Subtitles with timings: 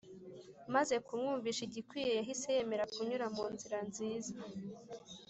[0.73, 4.33] Maze kumwumvisha igikwiye yahise yemera kunyura mu nzira nziza